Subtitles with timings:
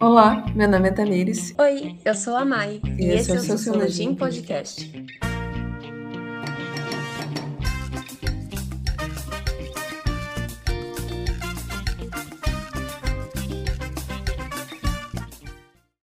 [0.00, 1.54] Olá, meu nome é Tamires.
[1.58, 4.90] Oi, eu sou a Mai e, e esse é o Sociologia em Podcast.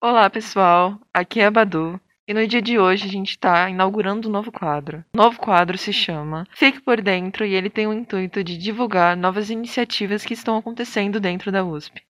[0.02, 0.99] Olá, pessoal.
[1.13, 1.99] Aqui é a Badu.
[2.27, 5.04] E no dia de hoje a gente está inaugurando um novo quadro.
[5.13, 9.15] O novo quadro se chama Fique por Dentro e ele tem o intuito de divulgar
[9.15, 12.02] novas iniciativas que estão acontecendo dentro da USP.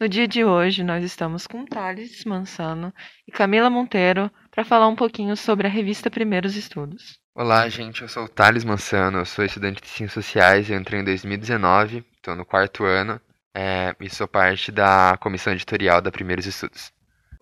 [0.00, 2.92] No dia de hoje nós estamos com Thales Mansano
[3.26, 7.18] e Camila Monteiro para falar um pouquinho sobre a revista Primeiros Estudos.
[7.34, 11.00] Olá, gente, eu sou o Thales Mansano, eu sou estudante de Ciências Sociais, eu entrei
[11.00, 13.20] em 2019, estou no quarto ano
[13.54, 16.92] é, e sou parte da comissão editorial da Primeiros Estudos.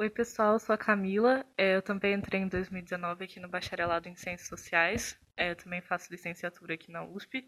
[0.01, 1.45] Oi, pessoal, eu sou a Camila.
[1.57, 5.19] É, eu também entrei em 2019 aqui no Bacharelado em Ciências Sociais.
[5.37, 7.45] É, eu também faço licenciatura aqui na USP.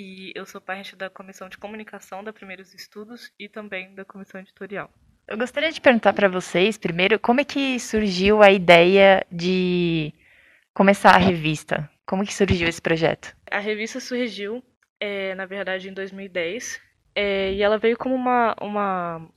[0.00, 4.40] E eu sou parte da Comissão de Comunicação da Primeiros Estudos e também da Comissão
[4.40, 4.88] Editorial.
[5.26, 10.14] Eu gostaria de perguntar para vocês, primeiro, como é que surgiu a ideia de
[10.72, 11.90] começar a revista?
[12.06, 13.36] Como que surgiu esse projeto?
[13.50, 14.62] A revista surgiu,
[15.00, 16.80] é, na verdade, em 2010.
[17.12, 19.28] É, e ela veio como uma, uma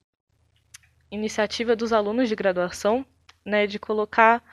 [1.09, 3.03] iniciativa dos alunos de graduação,
[3.43, 4.43] né, de colocar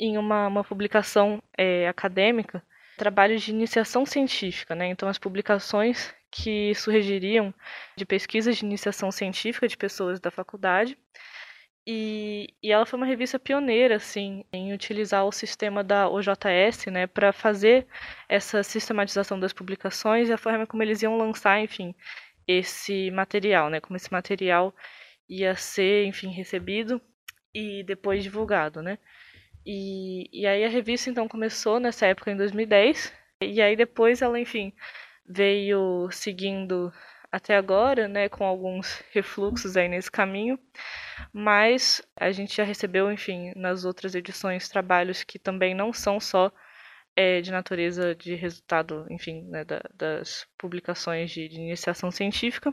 [0.00, 2.62] em uma, uma publicação é, acadêmica
[2.98, 4.88] trabalhos de iniciação científica, né?
[4.88, 7.54] Então as publicações que surgiriam
[7.96, 10.98] de pesquisas de iniciação científica de pessoas da faculdade.
[11.86, 17.06] E, e ela foi uma revista pioneira, assim, em utilizar o sistema da OJS, né,
[17.06, 17.86] para fazer
[18.28, 21.94] essa sistematização das publicações e a forma como eles iam lançar, enfim,
[22.46, 24.74] esse material, né, como esse material
[25.28, 27.00] ia ser, enfim, recebido
[27.54, 28.98] e depois divulgado, né?
[29.70, 34.40] E, e aí a revista então começou nessa época em 2010 e aí depois ela,
[34.40, 34.72] enfim,
[35.28, 36.90] veio seguindo
[37.30, 40.58] até agora, né, com alguns refluxos aí nesse caminho,
[41.34, 46.50] mas a gente já recebeu, enfim, nas outras edições trabalhos que também não são só
[47.14, 52.72] é, de natureza de resultado, enfim, né, da, das publicações de, de iniciação científica,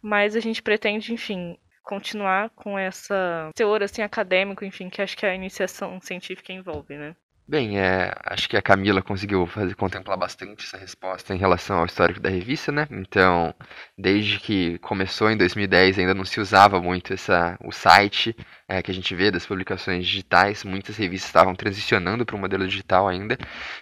[0.00, 5.26] mas a gente pretende, enfim, continuar com essa teor assim acadêmico, enfim, que acho que
[5.26, 7.16] a iniciação científica envolve, né?
[7.46, 11.86] Bem, é, acho que a Camila conseguiu fazer, contemplar bastante essa resposta em relação ao
[11.86, 12.86] histórico da revista, né?
[12.90, 13.52] Então,
[13.98, 18.34] desde que começou em 2010, ainda não se usava muito essa, o site
[18.68, 20.64] é, que a gente vê das publicações digitais.
[20.64, 23.36] Muitas revistas estavam transicionando para o modelo digital ainda.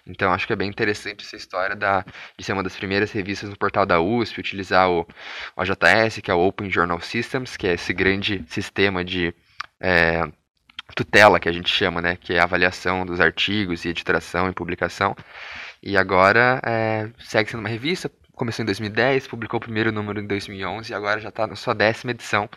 [0.06, 2.04] Então, acho que é bem interessante essa história da,
[2.36, 5.06] de ser uma das primeiras revistas no portal da USP, utilizar o,
[5.56, 9.34] o AJS, que é o Open Journal Systems, que é esse grande sistema de.
[9.78, 10.22] É,
[10.94, 14.52] tutela que a gente chama, né, que é a avaliação dos artigos e editoração e
[14.52, 15.16] publicação.
[15.82, 20.26] E agora é, segue sendo uma revista, começou em 2010, publicou o primeiro número em
[20.26, 22.48] 2011 e agora já está na sua décima edição,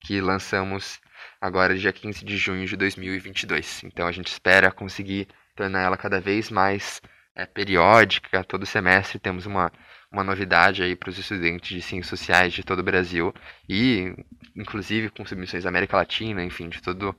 [0.00, 1.00] que lançamos
[1.40, 3.84] agora dia 15 de junho de 2022.
[3.84, 7.00] Então a gente espera conseguir tornar ela cada vez mais
[7.34, 9.72] é, periódica, todo semestre temos uma,
[10.10, 13.34] uma novidade aí para os estudantes de ciências sociais de todo o Brasil
[13.68, 14.14] e
[14.56, 17.14] inclusive com submissões da América Latina, enfim, de todo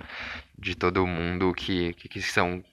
[0.58, 2.64] de todo o mundo que, que, que são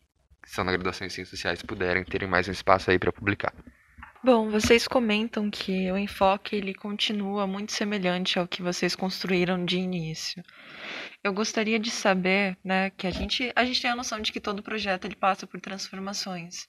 [0.42, 3.52] que são na graduação em ciências sociais puderem terem mais um espaço aí para publicar.
[4.24, 9.76] Bom, vocês comentam que o enfoque ele continua muito semelhante ao que vocês construíram de
[9.78, 10.42] início.
[11.26, 14.38] Eu gostaria de saber, né, que a gente a gente tem a noção de que
[14.38, 16.68] todo projeto ele passa por transformações.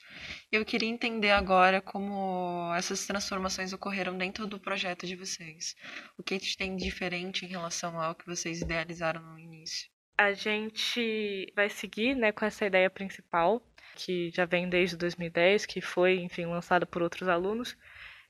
[0.52, 5.76] Eu queria entender agora como essas transformações ocorreram dentro do projeto de vocês.
[6.18, 9.92] O que tem de diferente em relação ao que vocês idealizaram no início?
[10.18, 13.62] A gente vai seguir, né, com essa ideia principal
[13.96, 17.78] que já vem desde 2010, que foi, enfim, lançada por outros alunos,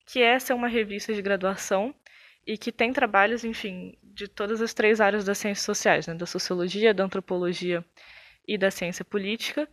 [0.05, 1.95] que essa é uma revista de graduação
[2.45, 6.25] e que tem trabalhos, enfim, de todas as três áreas das ciências sociais, né, da
[6.25, 7.85] sociologia, da antropologia
[8.47, 9.69] e da ciência política.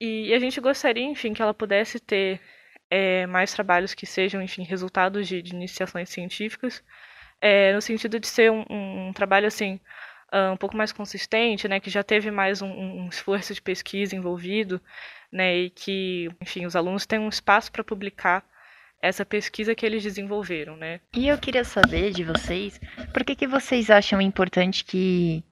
[0.00, 2.40] E a gente gostaria, enfim, que ela pudesse ter
[2.88, 6.84] é, mais trabalhos que sejam, enfim, resultados de, de iniciações científicas,
[7.40, 9.80] é, no sentido de ser um, um, trabalho, assim,
[10.52, 14.80] um pouco mais consistente, né, que já teve mais um, um esforço de pesquisa envolvido,
[15.32, 18.44] né, e que, enfim, os alunos têm um espaço para publicar
[19.02, 21.00] essa pesquisa que eles desenvolveram, né?
[21.14, 22.80] E eu queria saber de vocês,
[23.12, 25.42] por que, que vocês acham importante que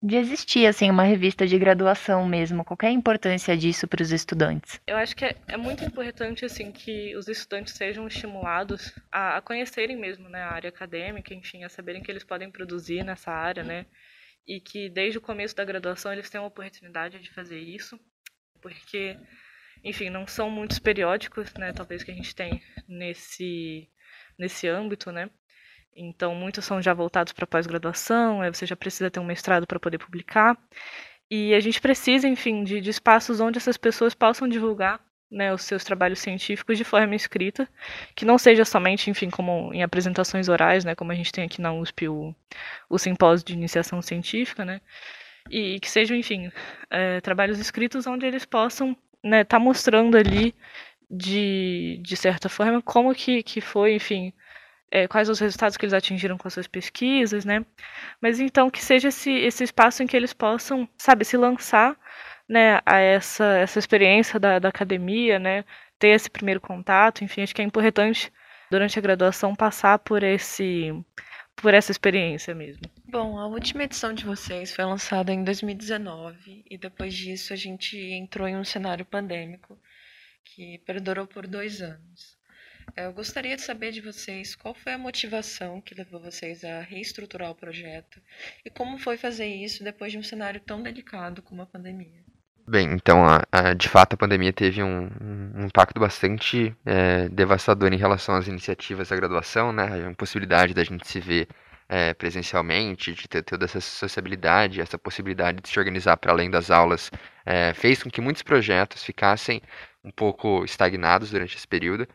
[0.00, 2.64] de existir assim uma revista de graduação mesmo?
[2.64, 4.80] Qual é a importância disso para os estudantes?
[4.86, 9.42] Eu acho que é, é, muito importante assim que os estudantes sejam estimulados a, a,
[9.42, 13.64] conhecerem mesmo né, a área acadêmica, enfim, a saberem que eles podem produzir nessa área,
[13.64, 13.86] né?
[14.46, 17.98] E que desde o começo da graduação eles tenham a oportunidade de fazer isso
[18.60, 19.16] porque,
[19.84, 23.88] enfim, não são muitos periódicos, né, talvez que a gente tem nesse
[24.38, 25.28] nesse âmbito, né?
[25.96, 29.98] Então, muitos são já voltados para pós-graduação, você já precisa ter um mestrado para poder
[29.98, 30.56] publicar.
[31.30, 35.62] E a gente precisa, enfim, de, de espaços onde essas pessoas possam divulgar né, os
[35.62, 37.68] seus trabalhos científicos de forma escrita,
[38.14, 41.60] que não seja somente, enfim, como em apresentações orais, né, como a gente tem aqui
[41.60, 42.34] na USP o,
[42.88, 44.80] o simpósio de iniciação científica, né,
[45.50, 46.50] e que sejam, enfim,
[46.90, 48.96] é, trabalhos escritos onde eles possam
[49.28, 50.54] né, tá mostrando ali,
[51.10, 54.32] de, de certa forma, como que, que foi, enfim,
[54.90, 57.64] é, quais os resultados que eles atingiram com as suas pesquisas, né,
[58.20, 61.96] mas então que seja esse, esse espaço em que eles possam, sabe, se lançar
[62.48, 65.64] né, a essa, essa experiência da, da academia, né,
[65.98, 68.32] ter esse primeiro contato, enfim, acho que é importante
[68.70, 70.92] durante a graduação passar por esse
[71.56, 72.82] por essa experiência mesmo.
[73.10, 77.96] Bom, a última edição de vocês foi lançada em 2019 e depois disso a gente
[77.96, 79.78] entrou em um cenário pandêmico
[80.44, 82.36] que perdurou por dois anos.
[82.94, 87.50] Eu gostaria de saber de vocês qual foi a motivação que levou vocês a reestruturar
[87.50, 88.20] o projeto
[88.62, 92.22] e como foi fazer isso depois de um cenário tão delicado como a pandemia.
[92.66, 95.08] Bem, então, a, a, de fato, a pandemia teve um,
[95.56, 99.84] um impacto bastante é, devastador em relação às iniciativas da graduação, né?
[99.84, 101.48] A impossibilidade da gente se ver
[101.88, 106.70] é, presencialmente, de ter toda essa sociabilidade, essa possibilidade de se organizar para além das
[106.70, 107.10] aulas,
[107.46, 109.62] é, fez com que muitos projetos ficassem
[110.04, 112.06] um pouco estagnados durante esse período.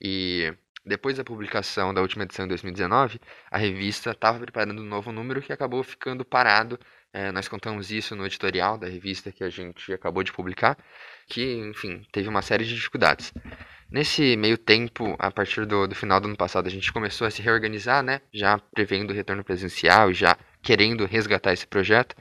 [0.00, 0.52] E
[0.84, 3.20] depois da publicação da última edição em 2019,
[3.50, 6.78] a revista estava preparando um novo número que acabou ficando parado
[7.12, 10.78] é, nós contamos isso no editorial da revista que a gente acabou de publicar,
[11.28, 13.32] que, enfim, teve uma série de dificuldades.
[13.90, 17.30] Nesse meio tempo, a partir do, do final do ano passado, a gente começou a
[17.30, 18.22] se reorganizar, né?
[18.32, 22.16] Já prevendo o retorno presencial e já querendo resgatar esse projeto.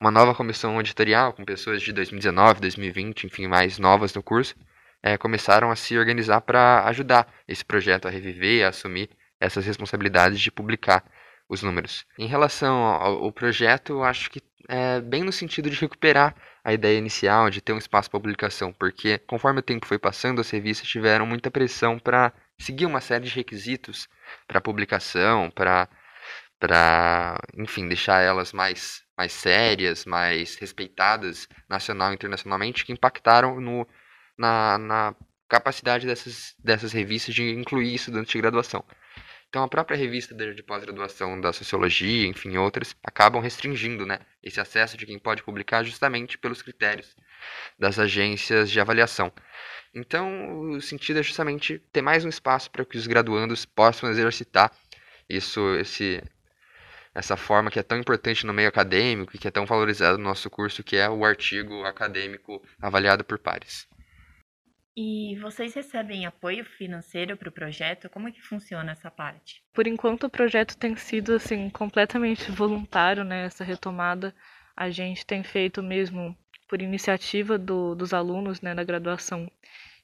[0.00, 4.54] Uma nova comissão editorial, com pessoas de 2019, 2020, enfim, mais novas no curso,
[5.02, 9.10] é, começaram a se organizar para ajudar esse projeto a reviver a assumir
[9.40, 11.04] essas responsabilidades de publicar
[11.48, 12.04] os números.
[12.18, 16.34] Em relação ao, ao projeto, eu acho que é bem no sentido de recuperar
[16.64, 20.40] a ideia inicial de ter um espaço para publicação, porque conforme o tempo foi passando,
[20.40, 24.08] as revistas tiveram muita pressão para seguir uma série de requisitos
[24.46, 25.88] para publicação, para
[26.58, 33.86] para, enfim, deixar elas mais mais sérias, mais respeitadas nacional e internacionalmente, que impactaram no,
[34.36, 35.14] na, na
[35.48, 38.84] capacidade dessas, dessas revistas de incluir durante a graduação.
[39.48, 44.96] Então a própria revista de pós-graduação da sociologia, enfim, outras, acabam restringindo né, esse acesso
[44.96, 47.16] de quem pode publicar justamente pelos critérios
[47.78, 49.32] das agências de avaliação.
[49.94, 54.70] Então o sentido é justamente ter mais um espaço para que os graduandos possam exercitar
[55.28, 56.22] isso, esse,
[57.14, 60.24] essa forma que é tão importante no meio acadêmico e que é tão valorizada no
[60.24, 63.88] nosso curso, que é o artigo acadêmico avaliado por pares.
[64.96, 68.08] E vocês recebem apoio financeiro para o projeto?
[68.08, 69.62] Como é que funciona essa parte?
[69.74, 73.44] Por enquanto o projeto tem sido assim completamente voluntário, né?
[73.44, 74.34] Essa retomada
[74.74, 76.34] a gente tem feito mesmo
[76.66, 79.50] por iniciativa do, dos alunos, né, da graduação,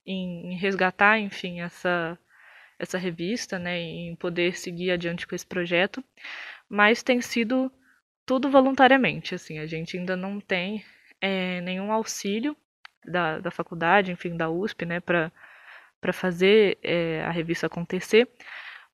[0.07, 2.19] em, em resgatar, enfim, essa
[2.79, 6.03] essa revista, né, em poder seguir adiante com esse projeto,
[6.69, 7.71] mas tem sido
[8.27, 10.85] tudo voluntariamente, assim, a gente ainda não tem
[11.21, 12.57] é, nenhum auxílio
[13.05, 15.33] da, da faculdade, enfim, da USP, né, para
[16.13, 18.29] fazer é, a revista acontecer.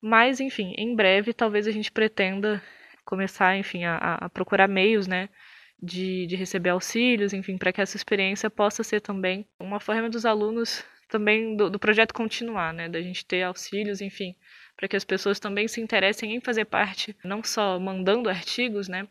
[0.01, 2.61] Mas, enfim, em breve talvez a gente pretenda
[3.03, 5.29] começar, enfim, a, a procurar meios, né,
[5.81, 10.25] de, de receber auxílios, enfim, para que essa experiência possa ser também uma forma dos
[10.25, 14.35] alunos também do, do projeto continuar, né, da gente ter auxílios, enfim,
[14.77, 19.07] para que as pessoas também se interessem em fazer parte, não só mandando artigos, né,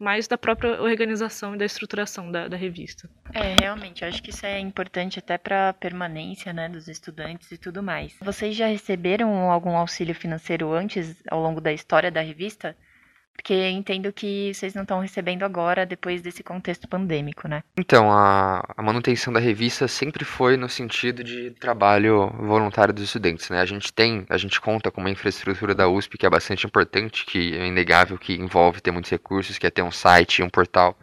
[0.00, 3.08] mas da própria organização e da estruturação da, da revista.
[3.34, 7.58] É, realmente, acho que isso é importante até para a permanência né, dos estudantes e
[7.58, 8.16] tudo mais.
[8.22, 12.74] Vocês já receberam algum auxílio financeiro antes, ao longo da história da revista?
[13.40, 17.62] Porque entendo que vocês não estão recebendo agora, depois desse contexto pandêmico, né?
[17.74, 23.48] Então, a, a, manutenção da revista sempre foi no sentido de trabalho voluntário dos estudantes,
[23.48, 23.58] né?
[23.58, 27.24] A gente tem, a gente conta com uma infraestrutura da USP que é bastante importante,
[27.24, 30.94] que é inegável, que envolve ter muitos recursos, que é ter um site, um portal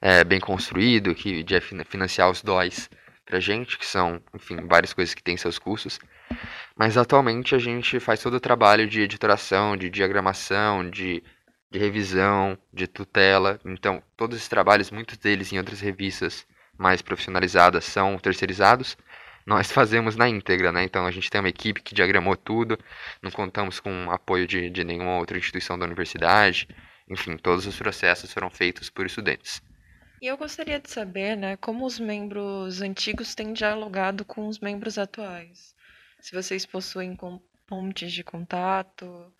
[0.00, 2.88] é, bem construído, que de financiar os DOIs
[3.26, 5.98] pra gente, que são, enfim, várias coisas que têm seus custos.
[6.76, 11.20] Mas atualmente a gente faz todo o trabalho de editoração, de diagramação, de
[11.70, 13.60] de revisão, de tutela.
[13.64, 16.46] Então, todos esses trabalhos, muitos deles em outras revistas
[16.76, 18.96] mais profissionalizadas, são terceirizados.
[19.46, 20.82] Nós fazemos na íntegra, né?
[20.82, 22.78] Então, a gente tem uma equipe que diagramou tudo,
[23.22, 26.68] não contamos com apoio de, de nenhuma outra instituição da universidade.
[27.08, 29.62] Enfim, todos os processos foram feitos por estudantes.
[30.22, 34.98] E eu gostaria de saber, né, como os membros antigos têm dialogado com os membros
[34.98, 35.74] atuais.
[36.20, 37.16] Se vocês possuem
[37.66, 39.32] pontes de contato,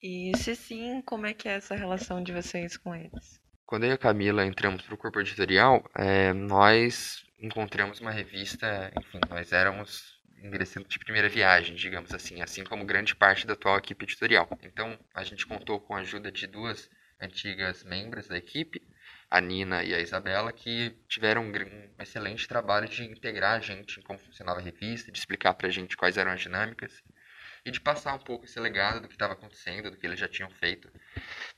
[0.00, 3.40] E se sim, como é que é essa relação de vocês com eles?
[3.66, 8.92] Quando eu e a Camila entramos para o corpo editorial, é, nós encontramos uma revista,
[8.96, 13.76] enfim, nós éramos ingressando de primeira viagem, digamos assim, assim como grande parte da atual
[13.76, 14.48] equipe editorial.
[14.62, 16.88] Então, a gente contou com a ajuda de duas
[17.20, 18.80] antigas membros da equipe,
[19.28, 21.52] a Nina e a Isabela, que tiveram um
[21.98, 25.70] excelente trabalho de integrar a gente em como funcionava a revista, de explicar para a
[25.70, 27.02] gente quais eram as dinâmicas
[27.68, 30.28] e de passar um pouco esse legado do que estava acontecendo, do que eles já
[30.28, 30.90] tinham feito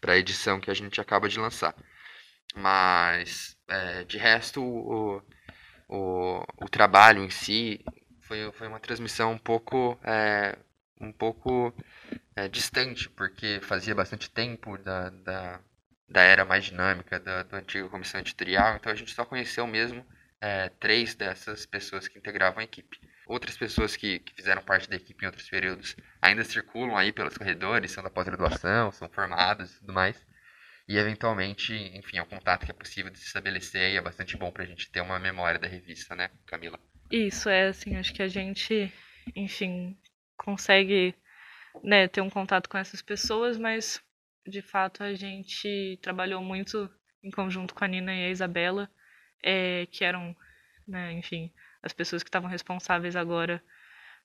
[0.00, 1.75] para a edição que a gente acaba de lançar.
[2.55, 5.23] Mas, é, de resto, o,
[5.88, 7.85] o, o trabalho em si
[8.23, 10.59] foi, foi uma transmissão um pouco, é,
[11.00, 11.73] um pouco
[12.35, 15.61] é, distante, porque fazia bastante tempo da, da,
[16.09, 20.05] da era mais dinâmica da, da antiga comissão editorial, então a gente só conheceu mesmo
[20.40, 22.99] é, três dessas pessoas que integravam a equipe.
[23.31, 27.39] Outras pessoas que, que fizeram parte da equipe em outros períodos ainda circulam aí pelos
[27.39, 30.27] corredores, são da pós-graduação, são formados e tudo mais.
[30.89, 34.37] E eventualmente, enfim, é um contato que é possível de se estabelecer e é bastante
[34.37, 36.77] bom para a gente ter uma memória da revista, né, Camila?
[37.09, 38.93] Isso, é assim, acho que a gente,
[39.37, 39.97] enfim,
[40.37, 41.15] consegue
[41.85, 44.03] né, ter um contato com essas pessoas, mas
[44.45, 46.91] de fato a gente trabalhou muito
[47.23, 48.91] em conjunto com a Nina e a Isabela,
[49.41, 50.35] é, que eram,
[50.89, 53.63] né, enfim, as pessoas que estavam responsáveis agora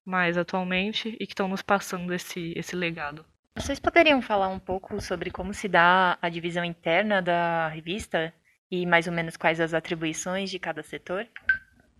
[0.05, 3.25] mais atualmente e que estão nos passando esse, esse legado.
[3.55, 8.33] Vocês poderiam falar um pouco sobre como se dá a divisão interna da revista
[8.69, 11.27] e mais ou menos quais as atribuições de cada setor?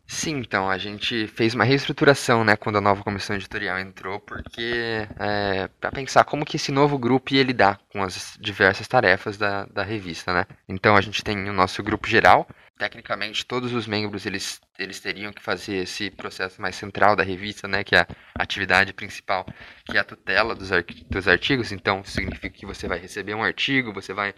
[0.08, 5.08] Sim, então, a gente fez uma reestruturação, né, quando a nova comissão editorial entrou, porque
[5.20, 9.66] é, para pensar como que esse novo grupo ia lidar com as diversas tarefas da,
[9.66, 10.46] da revista, né.
[10.70, 12.48] Então, a gente tem o nosso grupo geral,
[12.78, 17.68] tecnicamente todos os membros eles, eles teriam que fazer esse processo mais central da revista,
[17.68, 19.44] né, que é a atividade principal,
[19.86, 20.70] que é a tutela dos,
[21.10, 24.36] dos artigos, então significa que você vai receber um artigo, você vai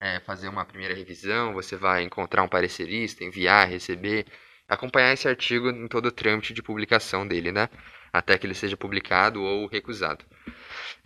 [0.00, 4.26] é, fazer uma primeira revisão, você vai encontrar um parecerista, enviar, receber
[4.68, 7.68] acompanhar esse artigo em todo o trâmite de publicação dele, né?
[8.12, 10.24] Até que ele seja publicado ou recusado.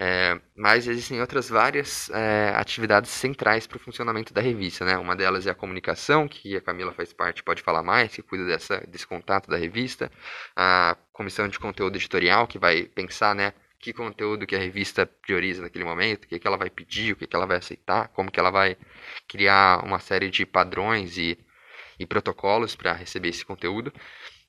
[0.01, 4.97] É, mas existem outras várias é, atividades centrais para o funcionamento da revista, né?
[4.97, 8.45] Uma delas é a comunicação, que a Camila faz parte, pode falar mais, que cuida
[8.47, 10.11] dessa, desse contato da revista.
[10.55, 13.53] A comissão de conteúdo editorial, que vai pensar, né?
[13.81, 17.17] Que conteúdo que a revista prioriza naquele momento, o que, que ela vai pedir, o
[17.17, 18.77] que, que ela vai aceitar, como que ela vai
[19.27, 21.39] criar uma série de padrões e
[21.99, 23.93] e protocolos para receber esse conteúdo.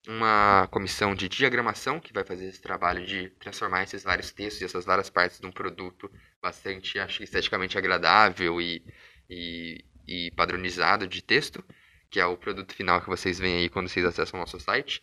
[0.07, 4.65] Uma comissão de diagramação que vai fazer esse trabalho de transformar esses vários textos e
[4.65, 6.09] essas várias partes de um produto
[6.41, 8.83] bastante, acho esteticamente agradável e,
[9.29, 11.63] e, e padronizado de texto,
[12.09, 15.01] que é o produto final que vocês veem aí quando vocês acessam o nosso site.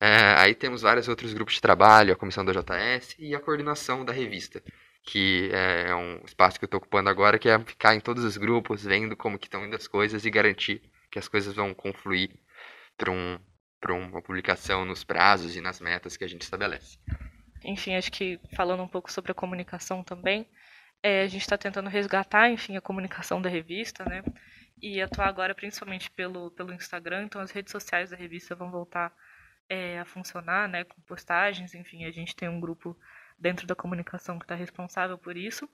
[0.00, 4.04] É, aí temos vários outros grupos de trabalho, a comissão da JS e a coordenação
[4.04, 4.62] da revista,
[5.02, 8.36] que é um espaço que eu estou ocupando agora, que é ficar em todos os
[8.36, 10.82] grupos, vendo como que estão indo as coisas e garantir
[11.14, 12.28] que as coisas vão confluir
[12.98, 13.38] para um,
[13.86, 16.98] uma publicação nos prazos e nas metas que a gente estabelece.
[17.62, 20.44] Enfim, acho que falando um pouco sobre a comunicação também,
[21.00, 24.24] é, a gente está tentando resgatar, enfim, a comunicação da revista, né?
[24.82, 29.14] E atuar agora principalmente pelo, pelo Instagram, então as redes sociais da revista vão voltar
[29.68, 30.82] é, a funcionar, né?
[30.82, 32.98] Com postagens, enfim, a gente tem um grupo
[33.38, 35.70] dentro da comunicação que está responsável por isso.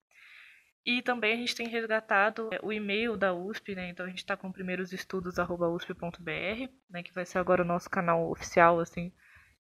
[0.85, 3.91] E também a gente tem resgatado é, o e-mail da USP, né?
[3.91, 7.03] Então a gente está com primeirosestudos.usp.br, né?
[7.03, 9.13] Que vai ser agora o nosso canal oficial, assim,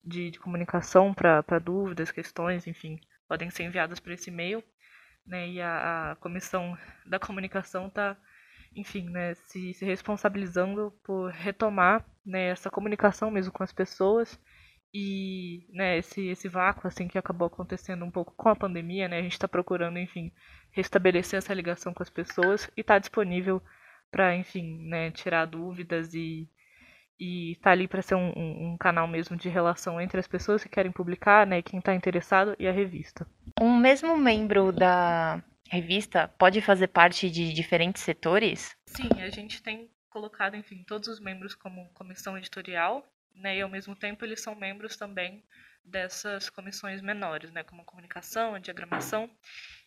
[0.02, 2.98] de, de comunicação para dúvidas, questões, enfim,
[3.28, 4.64] podem ser enviadas por esse e-mail.
[5.26, 5.50] Né?
[5.50, 8.16] E a, a comissão da comunicação está,
[8.74, 9.34] enfim, né?
[9.34, 14.40] Se, se responsabilizando por retomar né, essa comunicação mesmo com as pessoas
[14.92, 19.18] e né, esse, esse vácuo assim que acabou acontecendo um pouco com a pandemia, né,
[19.18, 20.32] a gente está procurando, enfim,
[20.72, 23.62] restabelecer essa ligação com as pessoas e está disponível
[24.10, 26.48] para, enfim, né, tirar dúvidas e
[27.22, 30.62] e tá ali para ser um, um, um, canal mesmo de relação entre as pessoas
[30.62, 33.26] que querem publicar, né, quem está interessado e a revista.
[33.60, 38.74] Um mesmo membro da revista pode fazer parte de diferentes setores?
[38.86, 43.68] Sim, a gente tem colocado, enfim, todos os membros como comissão editorial né, e ao
[43.68, 45.44] mesmo tempo eles são membros também
[45.84, 49.30] dessas comissões menores, né, como comunicação, diagramação,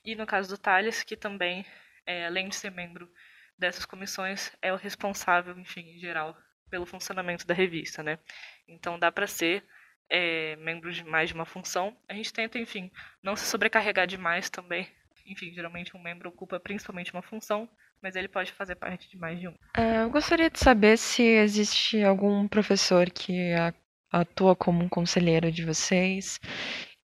[0.03, 1.65] e no caso do Thales, que também,
[2.05, 3.09] é, além de ser membro
[3.57, 6.37] dessas comissões, é o responsável, enfim, em geral,
[6.69, 8.19] pelo funcionamento da revista, né.
[8.67, 9.63] Então dá para ser
[10.09, 11.95] é, membro de mais de uma função.
[12.07, 14.87] A gente tenta, enfim, não se sobrecarregar demais também.
[15.25, 17.69] Enfim, geralmente um membro ocupa principalmente uma função,
[18.03, 19.53] mas ele pode fazer parte de mais de um.
[19.77, 23.53] É, eu gostaria de saber se existe algum professor que
[24.11, 26.39] atua como um conselheiro de vocês.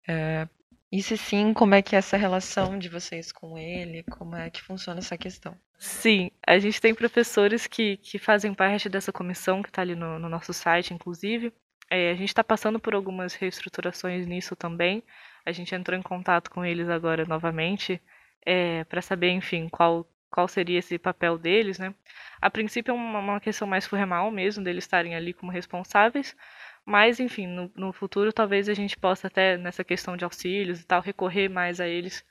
[0.08, 0.48] É,
[0.92, 4.04] E se sim, como é que é essa relação de vocês com ele?
[4.04, 5.58] Como é que funciona essa questão?
[5.78, 10.18] Sim, a gente tem professores que, que fazem parte dessa comissão que está ali no,
[10.20, 11.52] no, nosso site, inclusive.
[11.90, 15.04] É, a gente está passando por algumas reestruturações nisso também.
[15.46, 18.02] A gente entrou em contato com eles agora novamente
[18.46, 21.96] é, para saber, enfim, qual, qual seria esse papel deles, né?
[22.42, 26.36] A princípio é uma, uma questão mais formal mesmo, deles estarem ali como responsáveis,
[26.86, 30.86] mas, enfim, no, no, futuro talvez a gente possa até, nessa questão de auxílios e
[30.86, 32.26] tal, recorrer mais a eles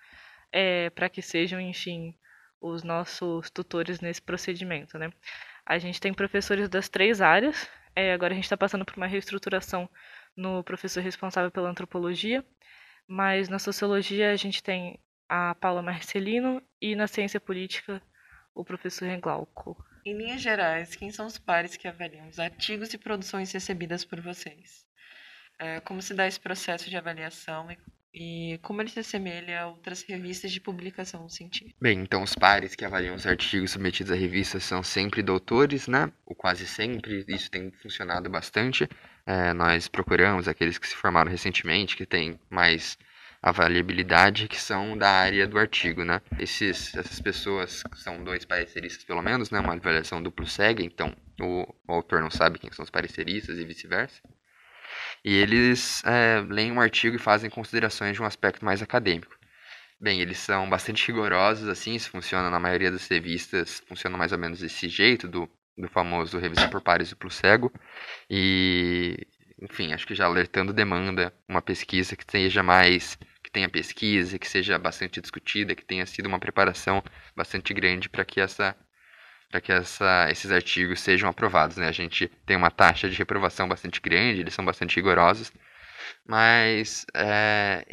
[0.53, 2.15] é, para que sejam, enfim,
[2.61, 5.11] os nossos tutores nesse procedimento, né?
[5.65, 9.07] A gente tem professores das três áreas, é, agora a gente está passando por uma
[9.07, 9.89] reestruturação
[10.37, 12.45] no professor responsável pela antropologia,
[13.09, 18.03] mas na sociologia a gente tem a Paula Marcelino e na ciência política
[18.55, 19.77] o professor Glauco.
[20.07, 24.21] Em linhas gerais, quem são os pares que avaliam os artigos e produções recebidas por
[24.21, 24.85] vocês?
[25.59, 27.79] É, como se dá esse processo de avaliação e,
[28.53, 31.77] e como ele se assemelha a outras revistas de publicação científica?
[31.81, 36.13] Bem, então os pares que avaliam os artigos submetidos à revista são sempre doutores, né?
[36.27, 38.89] Ou quase sempre, isso tem funcionado bastante.
[39.25, 42.99] É, nós procuramos aqueles que se formaram recentemente, que têm mais
[43.45, 46.23] avaliabilidade que são da área do artigo, né?
[46.39, 49.61] Esses, essas pessoas são dois pareceristas pelo menos, né?
[49.61, 53.65] Uma avaliação duplo cega, então o, o autor não sabe quem são os pareceristas e
[53.65, 54.23] vice-versa.
[55.23, 59.37] E eles é, leem um artigo e fazem considerações de um aspecto mais acadêmico.
[60.01, 64.39] Bem, eles são bastante rigorosos, assim, isso funciona na maioria das revistas, funciona mais ou
[64.39, 65.47] menos desse jeito, do,
[65.77, 67.71] do famoso revisão por pares duplo cego.
[68.29, 69.27] E,
[69.61, 73.19] enfim, acho que já alertando demanda uma pesquisa que seja mais
[73.51, 77.03] tenha pesquisa, que seja bastante discutida, que tenha sido uma preparação
[77.37, 78.77] bastante grande para que essa
[79.51, 81.77] para que essa, esses artigos sejam aprovados.
[81.77, 81.87] Né?
[81.87, 85.53] A gente tem uma taxa de reprovação bastante grande, eles são bastante rigorosos,
[86.27, 87.87] mas é,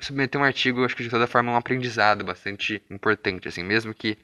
[0.00, 3.94] submeter um artigo, acho que de toda forma é um aprendizado bastante importante, assim, mesmo
[3.94, 4.18] que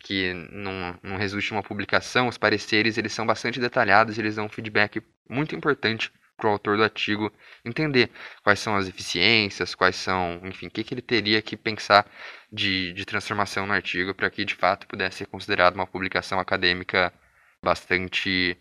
[0.00, 4.46] que não, não resulte em uma publicação, os pareceres eles são bastante detalhados, eles dão
[4.46, 7.30] um feedback muito importante para o autor do artigo
[7.64, 8.10] entender
[8.42, 12.06] quais são as eficiências, quais são, enfim, o que, que ele teria que pensar
[12.50, 17.12] de, de transformação no artigo para que de fato pudesse ser considerado uma publicação acadêmica
[17.62, 18.56] bastante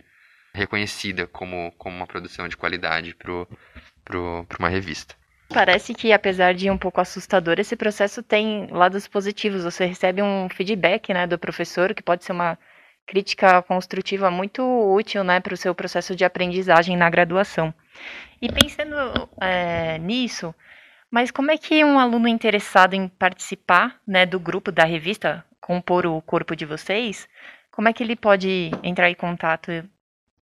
[0.54, 5.16] reconhecida como, como uma produção de qualidade para uma revista.
[5.50, 9.64] Parece que, apesar de um pouco assustador, esse processo tem lados positivos.
[9.64, 12.58] Você recebe um feedback né, do professor, que pode ser uma
[13.08, 14.62] crítica construtiva muito
[14.94, 17.74] útil né, para o seu processo de aprendizagem na graduação.
[18.42, 20.54] E pensando é, nisso,
[21.10, 26.06] mas como é que um aluno interessado em participar né, do grupo da revista, compor
[26.06, 27.28] o corpo de vocês,
[27.72, 29.72] como é que ele pode entrar em contato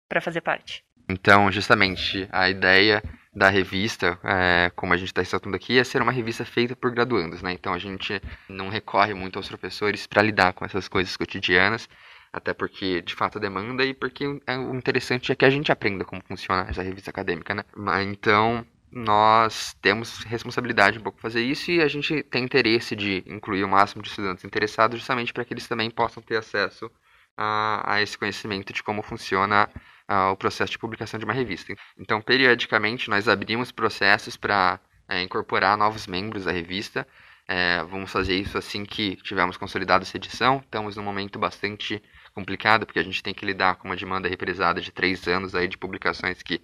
[0.09, 0.85] para fazer parte?
[1.09, 3.03] Então, justamente, a ideia
[3.35, 6.91] da revista, é, como a gente está ressaltando aqui, é ser uma revista feita por
[6.91, 7.53] graduandos, né?
[7.53, 11.89] Então a gente não recorre muito aos professores para lidar com essas coisas cotidianas
[12.33, 16.05] até porque de fato demanda e porque é, o interessante é que a gente aprenda
[16.05, 17.65] como funciona essa revista acadêmica, né?
[17.77, 23.25] Mas então nós temos responsabilidade um pouco fazer isso e a gente tem interesse de
[23.27, 26.91] incluir o máximo de estudantes interessados justamente para que eles também possam ter acesso
[27.37, 29.69] a, a esse conhecimento de como funciona
[30.07, 31.75] a, o processo de publicação de uma revista.
[31.99, 37.07] Então, periodicamente, nós abrimos processos para é, incorporar novos membros da revista.
[37.49, 40.59] É, vamos fazer isso assim que tivermos consolidado essa edição.
[40.59, 42.03] Estamos num momento bastante
[42.35, 45.69] complicado, porque a gente tem que lidar com uma demanda represada de três anos aí
[45.69, 46.61] de publicações que,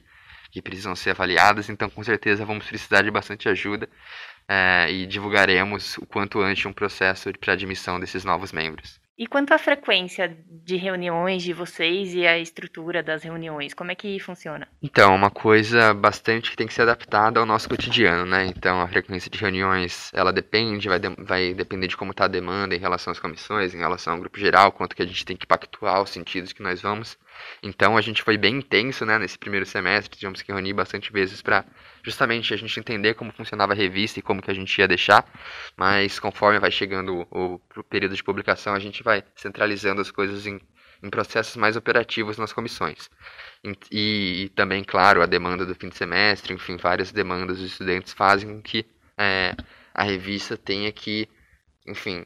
[0.51, 3.89] que precisam ser avaliadas, então com certeza vamos precisar de bastante ajuda
[4.49, 9.01] é, e divulgaremos o quanto antes um processo para admissão desses novos membros.
[9.19, 13.95] E quanto à frequência de reuniões de vocês e a estrutura das reuniões, como é
[13.97, 14.69] que funciona?
[14.81, 18.47] Então, uma coisa bastante que tem que ser adaptada ao nosso cotidiano, né?
[18.47, 22.29] Então, a frequência de reuniões, ela depende, vai, de, vai depender de como está a
[22.29, 25.37] demanda em relação às comissões, em relação ao grupo geral, quanto que a gente tem
[25.37, 27.19] que pactuar os sentidos que nós vamos.
[27.63, 31.43] Então, a gente foi bem intenso, né, nesse primeiro semestre, tivemos que reunir bastante vezes
[31.43, 31.65] para
[32.03, 35.31] justamente a gente entender como funcionava a revista e como que a gente ia deixar,
[35.77, 40.47] mas conforme vai chegando o, o período de publicação, a gente vai centralizando as coisas
[40.47, 40.61] em,
[41.03, 43.11] em processos mais operativos nas comissões.
[43.91, 48.13] E, e, também, claro, a demanda do fim de semestre, enfim, várias demandas dos estudantes
[48.13, 49.55] fazem com que é,
[49.93, 51.29] a revista tenha que,
[51.87, 52.25] enfim,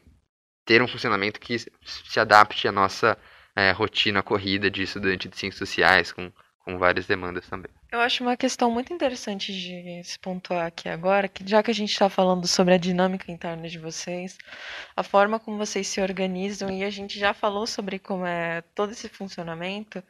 [0.65, 3.17] ter um funcionamento que se adapte à nossa
[3.55, 7.71] é, rotina corrida de estudante de ciências sociais, com, com várias demandas também.
[7.91, 11.73] Eu acho uma questão muito interessante de se pontuar aqui agora, que já que a
[11.73, 14.37] gente está falando sobre a dinâmica interna de vocês,
[14.95, 18.91] a forma como vocês se organizam, e a gente já falou sobre como é todo
[18.91, 20.03] esse funcionamento,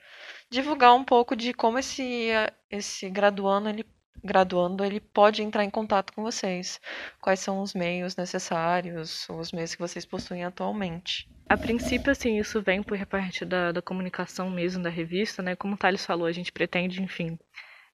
[0.49, 2.29] divulgar um pouco de como esse,
[2.69, 3.86] esse graduando ele
[4.23, 6.82] graduando ele pode entrar em contato com vocês?
[7.21, 11.30] Quais são os meios necessários, os meios que vocês possuem atualmente?
[11.47, 15.56] A princípio, assim, isso vem por parte da, da comunicação mesmo da revista, né?
[15.56, 17.38] Como o Thales falou, a gente pretende, enfim,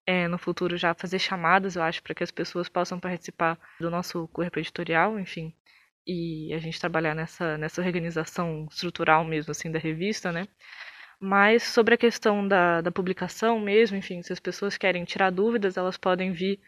[0.06, 3.90] é, no futuro já fazer chamadas, eu acho, para que as pessoas possam participar do
[3.90, 5.54] nosso corpo editorial, enfim,
[6.06, 10.48] e a gente trabalhar nessa, nessa organização estrutural mesmo, assim, da revista, né?
[11.20, 15.76] Mas sobre a questão da, da publicação mesmo, enfim, se as pessoas querem tirar dúvidas,
[15.76, 16.60] elas podem vir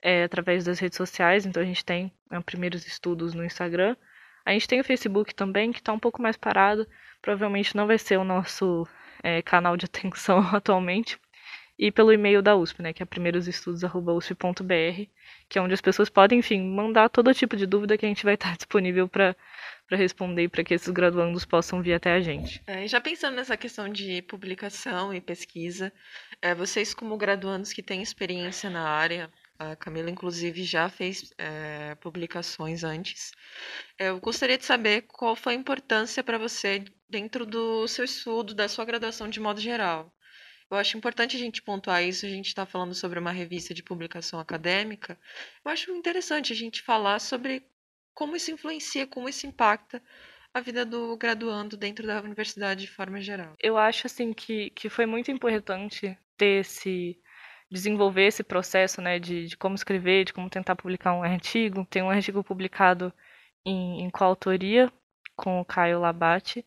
[0.00, 1.44] é, através das redes sociais.
[1.44, 3.96] Então a gente tem é, primeiros estudos no Instagram.
[4.44, 6.86] A gente tem o Facebook também, que está um pouco mais parado.
[7.20, 8.86] Provavelmente não vai ser o nosso
[9.22, 11.18] é, canal de atenção atualmente.
[11.78, 15.10] E pelo e-mail da USP, né, que é primeirosestudos.usp.br,
[15.48, 18.24] que é onde as pessoas podem, enfim, mandar todo tipo de dúvida que a gente
[18.24, 19.36] vai estar disponível para
[19.86, 22.62] para responder para que esses graduandos possam vir até a gente.
[22.66, 25.92] É, já pensando nessa questão de publicação e pesquisa,
[26.42, 31.94] é, vocês como graduandos que têm experiência na área, a Camila inclusive já fez é,
[31.96, 33.32] publicações antes,
[33.98, 38.54] é, eu gostaria de saber qual foi a importância para você dentro do seu estudo,
[38.54, 40.12] da sua graduação de modo geral.
[40.70, 42.26] Eu acho importante a gente pontuar isso.
[42.26, 45.18] A gente está falando sobre uma revista de publicação acadêmica.
[45.64, 47.64] Eu acho interessante a gente falar sobre
[48.14, 50.02] como isso influencia, como isso impacta
[50.52, 53.54] a vida do graduando dentro da universidade de forma geral.
[53.62, 57.20] Eu acho assim que, que foi muito importante ter esse
[57.70, 61.84] desenvolver esse processo, né, de, de como escrever, de como tentar publicar um artigo.
[61.84, 63.12] Tem um artigo publicado
[63.64, 64.90] em, em coautoria
[65.34, 66.64] com o Caio Labate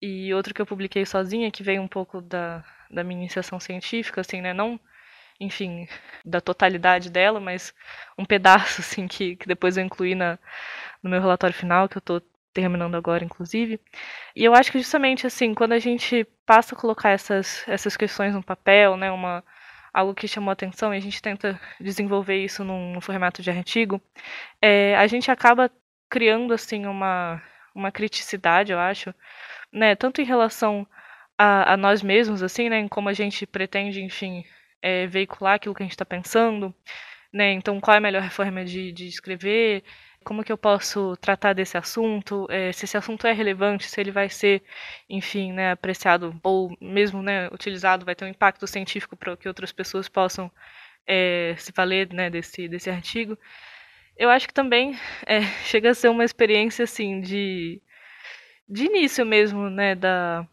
[0.00, 4.20] e outro que eu publiquei sozinha que veio um pouco da, da minha iniciação científica,
[4.20, 4.80] assim, né, não
[5.40, 5.86] enfim,
[6.24, 7.74] da totalidade dela, mas
[8.16, 10.38] um pedaço, assim, que, que depois eu incluí na,
[11.02, 12.22] no meu relatório final, que eu estou
[12.52, 13.80] terminando agora, inclusive.
[14.34, 18.34] E eu acho que justamente, assim, quando a gente passa a colocar essas, essas questões
[18.34, 19.44] no papel, né, uma,
[19.92, 24.00] algo que chamou atenção, e a gente tenta desenvolver isso num, formato de artigo,
[24.60, 25.70] é, a gente acaba
[26.10, 27.40] criando, assim, uma,
[27.74, 29.14] uma criticidade, eu acho,
[29.72, 30.86] né, tanto em relação
[31.38, 34.44] a, a nós mesmos, assim, né, em como a gente pretende, enfim,
[34.82, 36.74] é, veicular aquilo que a gente está pensando,
[37.32, 37.52] né?
[37.52, 39.84] Então, qual é a melhor forma de, de escrever?
[40.24, 42.46] Como que eu posso tratar desse assunto?
[42.50, 44.62] É, se esse assunto é relevante, se ele vai ser,
[45.08, 49.72] enfim, né, apreciado ou mesmo né, utilizado, vai ter um impacto científico para que outras
[49.72, 50.50] pessoas possam
[51.06, 53.38] é, se valer né, desse, desse artigo.
[54.16, 57.80] Eu acho que também é, chega a ser uma experiência assim de,
[58.68, 60.46] de início mesmo, né, da,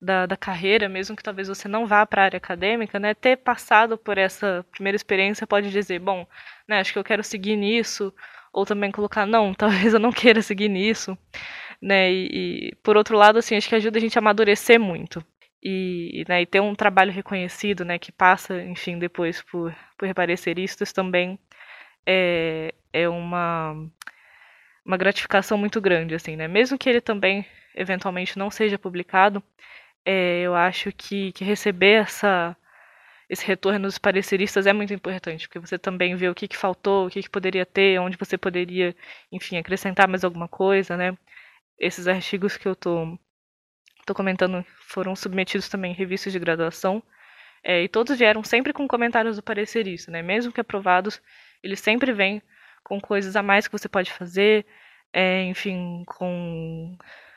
[0.00, 3.36] da, da carreira, mesmo que talvez você não vá para a área acadêmica, né, ter
[3.36, 6.26] passado por essa primeira experiência pode dizer, bom,
[6.66, 8.12] né, acho que eu quero seguir nisso,
[8.52, 11.16] ou também colocar, não, talvez eu não queira seguir nisso,
[11.82, 15.24] né, e, e por outro lado, assim, acho que ajuda a gente a amadurecer muito.
[15.62, 20.90] E, né, e ter um trabalho reconhecido, né, que passa, enfim, depois por, por repareceristas
[20.90, 21.38] também
[22.06, 23.74] é, é uma,
[24.84, 29.42] uma gratificação muito grande, assim, né, mesmo que ele também eventualmente não seja publicado,
[30.04, 32.56] é, eu acho que, que receber essa,
[33.28, 37.06] esse retorno dos pareceristas é muito importante, porque você também vê o que, que faltou,
[37.06, 38.94] o que, que poderia ter, onde você poderia,
[39.30, 41.16] enfim, acrescentar mais alguma coisa, né?
[41.78, 43.18] Esses artigos que eu tô,
[44.06, 47.02] tô comentando foram submetidos também em revistas de graduação,
[47.62, 50.22] é, e todos vieram sempre com comentários do parecerista, né?
[50.22, 51.22] Mesmo que aprovados,
[51.62, 52.42] eles sempre vêm
[52.82, 54.66] com coisas a mais que você pode fazer,
[55.12, 56.96] é, enfim, com,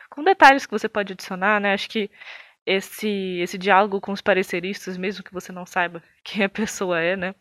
[0.10, 1.74] com detalhes que você pode adicionar, né?
[1.74, 2.10] Acho que
[2.66, 7.16] esse, esse diálogo com os pareceristas, mesmo que você não saiba quem a pessoa é,
[7.16, 7.36] né?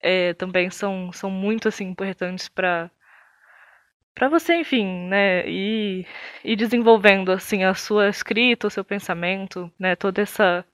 [0.00, 2.90] É, também são, são muito assim importantes para
[4.14, 6.06] para você, enfim, né, ir,
[6.44, 10.64] ir desenvolvendo assim a sua escrita, o seu pensamento, né, toda essa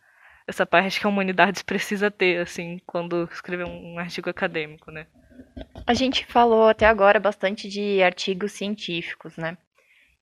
[0.49, 5.07] essa parte que a humanidade precisa ter assim quando escrever um artigo acadêmico, né?
[5.87, 9.57] A gente falou até agora bastante de artigos científicos, né?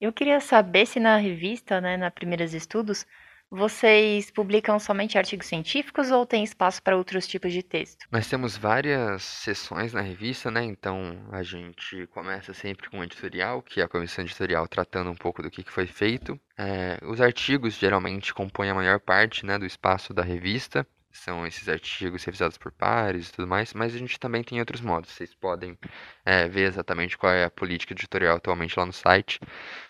[0.00, 3.06] Eu queria saber se na revista, né, na Primeiros Estudos,
[3.50, 8.06] vocês publicam somente artigos científicos ou tem espaço para outros tipos de texto?
[8.10, 10.64] Nós temos várias sessões na revista, né?
[10.64, 15.16] Então a gente começa sempre com o editorial, que é a comissão editorial tratando um
[15.16, 16.38] pouco do que foi feito.
[16.58, 21.68] É, os artigos geralmente compõem a maior parte né, do espaço da revista são esses
[21.68, 25.10] artigos revisados por pares e tudo mais, mas a gente também tem outros modos.
[25.10, 25.78] Vocês podem
[26.24, 29.40] é, ver exatamente qual é a política editorial atualmente lá no site,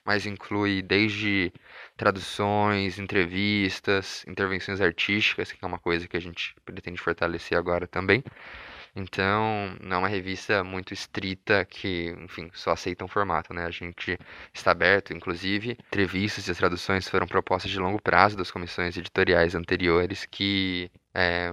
[0.04, 1.52] mas inclui desde
[1.96, 8.22] traduções, entrevistas, intervenções artísticas, que é uma coisa que a gente pretende fortalecer agora também.
[8.96, 13.64] Então, não é uma revista muito estrita que, enfim, só aceita um formato, né?
[13.66, 14.16] A gente
[14.52, 19.54] está aberto, inclusive, entrevistas e as traduções foram propostas de longo prazo das comissões editoriais
[19.56, 21.52] anteriores que é,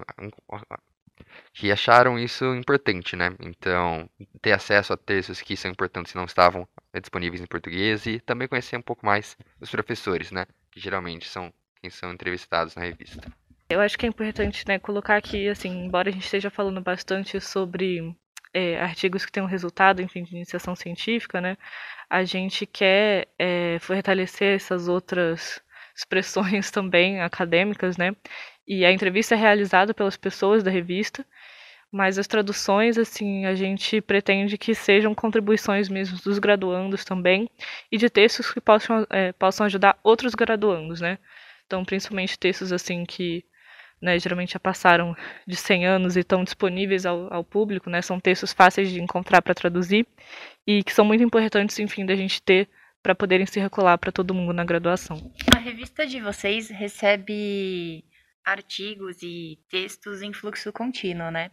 [1.54, 3.36] que acharam isso importante, né?
[3.39, 4.10] Então,
[4.41, 6.67] ter acesso a textos que são importantes e não estavam
[7.00, 10.45] disponíveis em português e também conhecer um pouco mais os professores, né?
[10.71, 13.32] Que geralmente são quem são entrevistados na revista.
[13.69, 17.39] Eu acho que é importante, né, colocar aqui, assim, embora a gente esteja falando bastante
[17.39, 18.13] sobre
[18.54, 21.58] é, artigos que têm um resultado, enfim, de iniciação científica, né,
[22.10, 25.62] a gente quer é, fortalecer essas outras
[25.95, 28.13] expressões também acadêmicas, né,
[28.74, 31.26] e a entrevista é realizada pelas pessoas da revista,
[31.92, 37.50] mas as traduções, assim, a gente pretende que sejam contribuições mesmo dos graduandos também
[37.92, 41.18] e de textos que possam, é, possam ajudar outros graduandos, né?
[41.68, 43.44] Então, principalmente textos, assim, que
[44.02, 45.14] né, geralmente já passaram
[45.46, 49.42] de 100 anos e estão disponíveis ao, ao público, né, são textos fáceis de encontrar
[49.42, 50.08] para traduzir
[50.66, 52.70] e que são muito importantes, enfim, da gente ter
[53.04, 55.18] para poderem circular para todo mundo na graduação.
[55.54, 58.06] A revista de vocês recebe
[58.43, 61.51] artigos e textos em fluxo contínuo, né?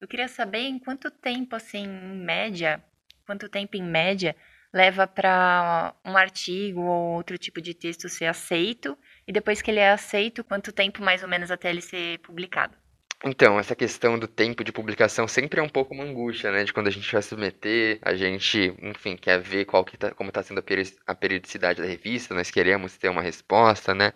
[0.00, 2.82] Eu queria saber em quanto tempo, assim, em média,
[3.26, 4.36] quanto tempo em média
[4.72, 8.96] leva para um artigo ou outro tipo de texto ser aceito
[9.26, 12.76] e depois que ele é aceito, quanto tempo mais ou menos até ele ser publicado?
[13.24, 16.64] Então, essa questão do tempo de publicação sempre é um pouco uma angústia, né?
[16.64, 20.28] De quando a gente vai submeter, a gente, enfim, quer ver qual que tá, como
[20.28, 20.62] está sendo
[21.06, 24.12] a periodicidade da revista, nós queremos ter uma resposta, né?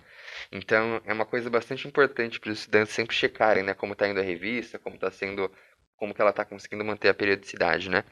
[0.52, 3.74] Então, é uma coisa bastante importante para os estudantes sempre checarem, né?
[3.74, 5.50] Como está indo a revista, como está sendo
[6.00, 8.04] como que ela está conseguindo manter a periodicidade, né?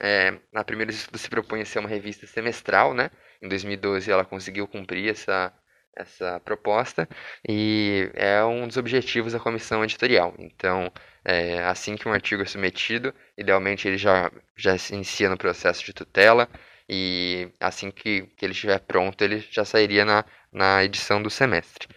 [0.00, 3.10] É, na primeira estudo se propõe a ser uma revista semestral, né?
[3.42, 5.52] Em 2012 ela conseguiu cumprir essa,
[5.94, 7.08] essa proposta
[7.46, 10.34] e é um dos objetivos da comissão editorial.
[10.38, 10.90] Então,
[11.24, 15.84] é, assim que um artigo é submetido, idealmente ele já, já se inicia no processo
[15.84, 16.48] de tutela
[16.88, 21.88] e assim que, que ele estiver pronto, ele já sairia na, na edição do semestre.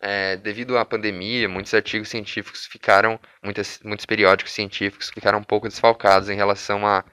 [0.00, 5.68] É, devido à pandemia, muitos artigos científicos ficaram, muitas, muitos periódicos científicos ficaram um pouco
[5.68, 7.04] desfalcados em relação à,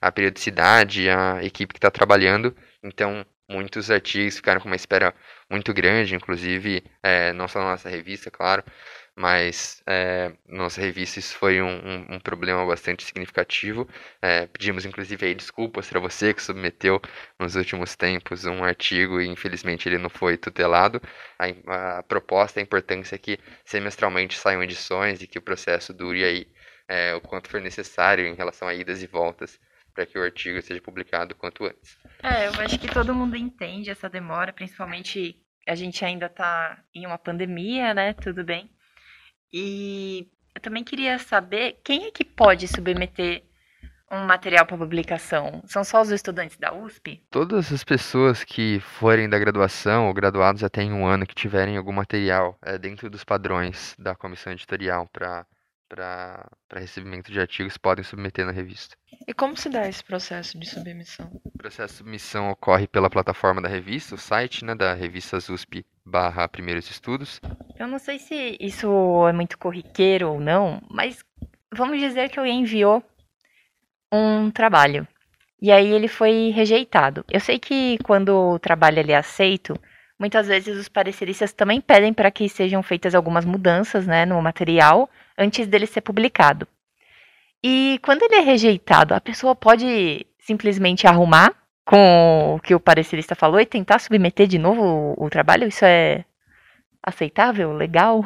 [0.00, 2.54] à periodicidade, à equipe que está trabalhando.
[2.82, 5.14] Então, muitos artigos ficaram com uma espera
[5.50, 8.62] muito grande, inclusive é, não só na nossa revista, claro,
[9.16, 10.32] mas é,
[10.76, 13.88] revista isso foi um, um, um problema bastante significativo.
[14.20, 17.00] É, pedimos inclusive aí desculpas para você que submeteu
[17.38, 21.00] nos últimos tempos um artigo e infelizmente ele não foi tutelado.
[21.38, 26.24] A, a proposta, a importância é que semestralmente saiam edições e que o processo dure
[26.24, 26.46] aí
[26.88, 29.60] é, o quanto for necessário em relação a idas e voltas
[29.94, 31.96] para que o artigo seja publicado quanto antes.
[32.20, 37.06] É, eu acho que todo mundo entende essa demora, principalmente a gente ainda está em
[37.06, 38.12] uma pandemia, né?
[38.12, 38.68] Tudo bem.
[39.56, 43.44] E eu também queria saber quem é que pode submeter
[44.10, 45.62] um material para publicação?
[45.64, 47.22] São só os estudantes da USP?
[47.30, 51.76] Todas as pessoas que forem da graduação ou graduados já têm um ano que tiverem
[51.76, 55.46] algum material é, dentro dos padrões da comissão editorial para
[55.94, 58.96] para recebimento de artigos podem submeter na revista.
[59.26, 61.30] E como se dá esse processo de submissão?
[61.44, 65.86] O processo de submissão ocorre pela plataforma da revista, o site né, da revista USP
[66.04, 67.40] barra Primeiros Estudos.
[67.78, 68.88] Eu não sei se isso
[69.28, 71.24] é muito corriqueiro ou não, mas
[71.72, 73.02] vamos dizer que alguém enviou
[74.12, 75.06] um trabalho
[75.62, 77.24] e aí ele foi rejeitado.
[77.30, 79.78] Eu sei que quando o trabalho é aceito,
[80.18, 85.08] muitas vezes os pareceristas também pedem para que sejam feitas algumas mudanças né, no material
[85.38, 86.66] antes dele ser publicado.
[87.62, 93.34] E quando ele é rejeitado, a pessoa pode simplesmente arrumar com o que o parecerista
[93.34, 95.68] falou e tentar submeter de novo o, trabalho?
[95.68, 96.24] Isso é
[97.02, 97.72] aceitável?
[97.72, 98.24] Legal?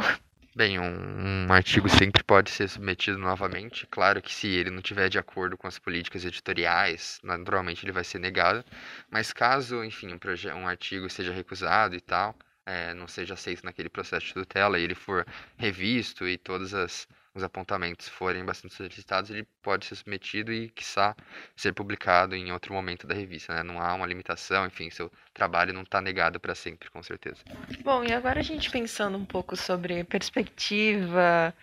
[0.56, 3.86] Bem, um, um, artigo sempre pode ser submetido novamente.
[3.86, 8.02] Claro que se ele não tiver de acordo com as políticas editoriais, naturalmente ele vai
[8.02, 8.64] ser negado.
[9.08, 10.18] Mas caso, enfim, um,
[10.56, 12.34] um artigo seja recusado e tal,
[12.68, 15.26] é, não seja aceito naquele processo de tutela e ele for
[15.56, 21.16] revisto e todos as, os apontamentos forem bastante solicitados, ele pode ser submetido e, quiçá,
[21.56, 23.54] ser publicado em outro momento da revista.
[23.54, 23.62] Né?
[23.62, 27.38] Não há uma limitação, enfim, seu trabalho não está negado para sempre, com certeza.
[27.82, 31.54] Bom, e agora a gente pensando um pouco sobre perspectiva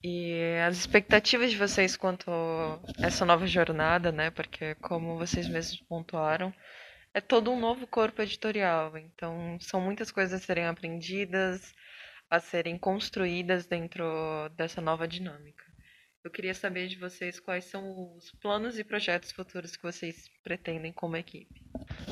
[0.00, 4.30] e as expectativas de vocês quanto a essa nova jornada, né?
[4.30, 6.54] Porque, como vocês mesmos pontuaram,
[7.16, 8.94] é todo um novo corpo editorial.
[8.98, 11.74] Então, são muitas coisas a serem aprendidas,
[12.28, 14.04] a serem construídas dentro
[14.54, 15.64] dessa nova dinâmica.
[16.22, 20.92] Eu queria saber de vocês quais são os planos e projetos futuros que vocês pretendem
[20.92, 21.62] como equipe.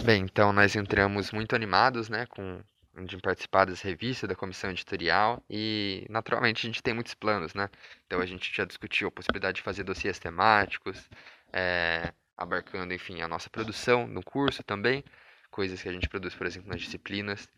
[0.06, 2.62] Bem, então nós entramos muito animados, né, com
[3.04, 7.68] de participar das revistas da comissão editorial e naturalmente a gente tem muitos planos, né?
[8.06, 11.10] Então a gente já discutiu a possibilidade de fazer dossiês temáticos,
[11.52, 15.04] é, abarcando, enfim, a nossa produção no curso também,
[15.50, 17.48] coisas que a gente produz, por exemplo, nas disciplinas,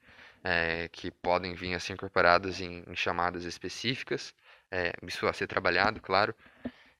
[0.44, 4.34] é, que podem vir a ser incorporadas em, em chamadas específicas.
[4.70, 6.34] é, isso a ser trabalhado, claro.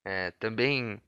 [0.05, 1.01] É, também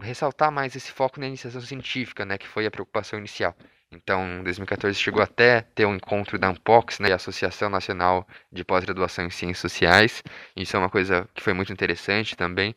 [0.00, 3.54] ressaltar mais esse foco na iniciação científica, né, que foi a preocupação inicial.
[3.90, 8.62] Então, em 2014 chegou até ter um encontro da Ampox, né, a Associação Nacional de
[8.62, 10.22] Pós-Graduação em Ciências Sociais.
[10.54, 12.74] Isso é uma coisa que foi muito interessante também.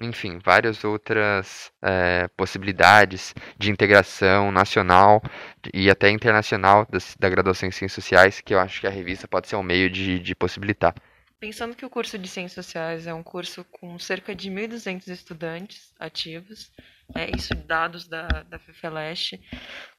[0.00, 5.22] Enfim, várias outras é, possibilidades de integração nacional
[5.74, 9.28] e até internacional das, da graduação em Ciências Sociais, que eu acho que a revista
[9.28, 10.94] pode ser um meio de, de possibilitar.
[11.38, 15.94] Pensando que o curso de Ciências Sociais é um curso com cerca de 1.200 estudantes
[15.98, 16.72] ativos,
[17.14, 19.38] é isso dados da, da FEFELESH,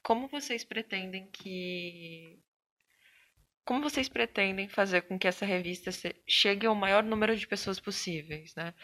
[0.02, 2.38] como vocês pretendem que...
[3.64, 5.90] Como vocês pretendem fazer com que essa revista
[6.26, 8.74] chegue ao maior número de pessoas possíveis, né?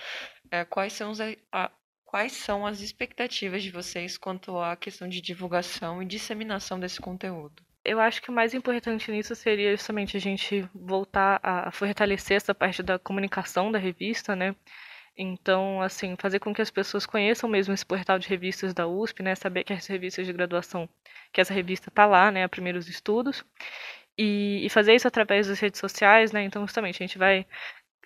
[0.50, 1.72] É, quais, são os, a,
[2.04, 7.64] quais são as expectativas de vocês quanto à questão de divulgação e disseminação desse conteúdo?
[7.84, 12.54] Eu acho que o mais importante nisso seria justamente a gente voltar a fortalecer essa
[12.54, 14.56] parte da comunicação da revista, né?
[15.16, 19.22] Então, assim, fazer com que as pessoas conheçam mesmo esse portal de revistas da USP,
[19.22, 19.34] né?
[19.34, 20.88] Saber que as revistas de graduação,
[21.32, 22.44] que essa revista tá lá, né?
[22.44, 23.44] A Primeiros Estudos.
[24.18, 26.42] E, e fazer isso através das redes sociais, né?
[26.44, 27.46] Então, justamente, a gente vai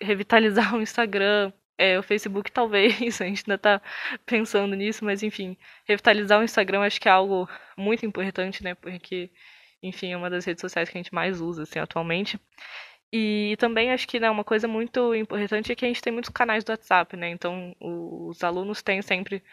[0.01, 3.81] revitalizar o Instagram, é, o Facebook talvez, a gente ainda está
[4.25, 8.75] pensando nisso, mas enfim, revitalizar o Instagram acho que é algo muito importante, né?
[8.75, 9.31] Porque
[9.81, 12.39] enfim, é uma das redes sociais que a gente mais usa assim, atualmente.
[13.11, 16.29] E também acho que né, uma coisa muito importante é que a gente tem muitos
[16.29, 17.29] canais do WhatsApp, né?
[17.29, 19.43] Então os alunos têm sempre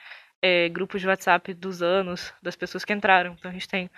[0.42, 3.34] é, grupos de WhatsApp dos anos, das pessoas que entraram.
[3.38, 3.90] Então a gente tem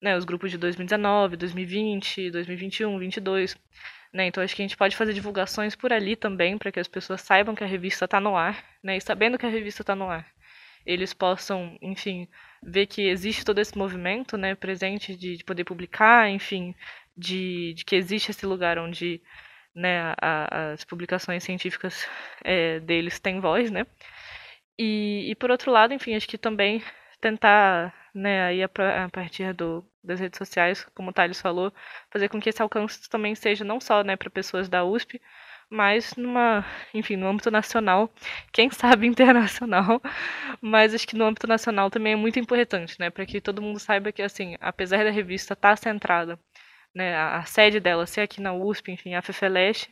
[0.00, 3.56] né, os grupos de 2019, 2020, 2021, 2022.
[4.12, 4.26] Né?
[4.26, 7.20] Então acho que a gente pode fazer divulgações por ali também, para que as pessoas
[7.20, 8.96] saibam que a revista está no ar, né?
[8.96, 10.26] E sabendo que a revista está no ar,
[10.84, 12.28] eles possam, enfim,
[12.62, 16.74] ver que existe todo esse movimento, né, presente de, de poder publicar, enfim,
[17.16, 19.22] de, de, que existe esse lugar onde,
[19.74, 22.06] né, a, as publicações científicas
[22.44, 23.86] é, deles têm voz, né,
[24.78, 26.82] e, e por outro lado, enfim, acho que também
[27.20, 28.70] tentar, né, aí a,
[29.04, 31.72] a partir do, das redes sociais, como o Thales falou,
[32.10, 35.20] fazer com que esse alcance também seja não só, né, para pessoas da USP,
[35.70, 38.12] mas numa, enfim, no âmbito nacional,
[38.52, 40.02] quem sabe internacional,
[40.60, 43.78] mas acho que no âmbito nacional também é muito importante, né, para que todo mundo
[43.78, 46.38] saiba que assim, apesar da revista estar tá centrada,
[46.94, 49.88] né, a, a, sede dela ser aqui na USP, enfim, a FEFELESH,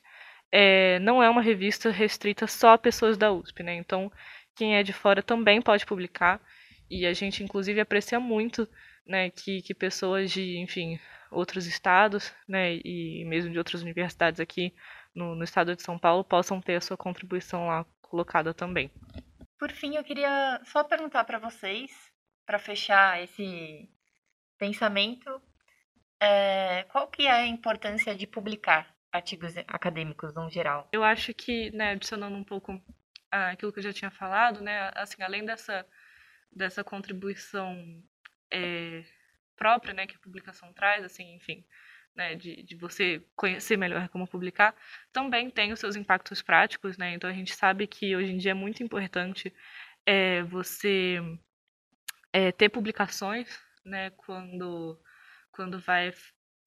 [0.51, 3.75] é, não é uma revista restrita só a pessoas da USP, né?
[3.75, 4.11] Então,
[4.57, 6.41] quem é de fora também pode publicar
[6.91, 8.69] e a gente inclusive aprecia muito,
[9.07, 10.99] né, que, que pessoas de, enfim,
[11.31, 14.73] outros estados, né, e mesmo de outras universidades aqui
[15.19, 18.91] no, no estado de São Paulo possam ter a sua contribuição lá colocada também.
[19.59, 21.91] Por fim, eu queria só perguntar para vocês,
[22.47, 23.91] para fechar esse
[24.57, 25.43] pensamento,
[26.21, 30.89] é, qual que é a importância de publicar artigos acadêmicos no geral?
[30.93, 32.81] Eu acho que, né, adicionando um pouco
[33.31, 35.85] aquilo que eu já tinha falado, né, assim, além dessa,
[36.53, 38.03] dessa contribuição
[38.51, 39.05] é,
[39.57, 41.65] própria, né, que a publicação traz, assim, enfim,
[42.19, 44.75] né, de, de você conhecer melhor como publicar,
[45.13, 47.15] também tem os seus impactos práticos, né?
[47.15, 49.55] Então a gente sabe que hoje em dia é muito importante
[50.05, 51.21] é, você
[52.33, 55.01] é, ter publicações, né, quando,
[55.53, 56.13] quando vai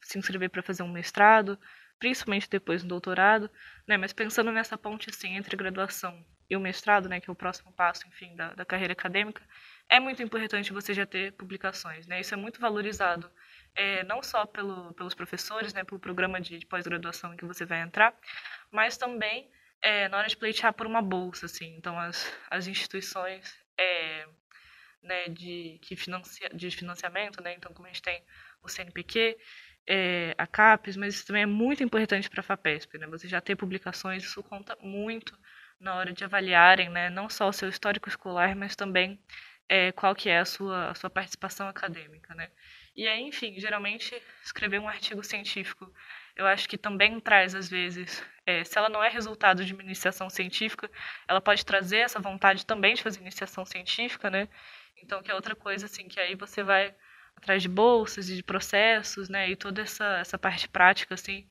[0.01, 1.59] se inscrever para fazer um mestrado,
[1.99, 3.51] principalmente depois do doutorado,
[3.85, 3.97] né?
[3.97, 7.35] Mas pensando nessa ponte assim entre a graduação e o mestrado, né, que é o
[7.35, 9.43] próximo passo, enfim, da, da carreira acadêmica,
[9.89, 12.21] é muito importante você já ter publicações, né?
[12.21, 13.29] Isso é muito valorizado
[13.75, 17.65] é, não só pelo, pelos professores, né, pelo programa de, de pós-graduação em que você
[17.65, 18.13] vai entrar,
[18.71, 19.49] mas também
[19.81, 21.75] é, na hora de pleitear por uma bolsa, assim.
[21.75, 24.27] Então, as, as instituições é,
[25.01, 28.23] né, de, que financia, de financiamento, né, então, como a gente tem
[28.61, 29.37] o CNPq,
[29.87, 33.41] é, a CAPES, mas isso também é muito importante para a FAPESP, né, você já
[33.41, 35.37] ter publicações, isso conta muito
[35.79, 39.19] na hora de avaliarem, né, não só o seu histórico escolar, mas também
[39.67, 42.51] é, qual que é a sua, a sua participação acadêmica, né.
[42.95, 45.91] E aí, enfim, geralmente escrever um artigo científico,
[46.35, 49.83] eu acho que também traz, às vezes, é, se ela não é resultado de uma
[49.83, 50.89] iniciação científica,
[51.27, 54.47] ela pode trazer essa vontade também de fazer iniciação científica, né?
[55.03, 56.93] Então, que é outra coisa, assim, que aí você vai
[57.35, 59.49] atrás de bolsas e de processos, né?
[59.49, 61.47] E toda essa, essa parte prática, assim,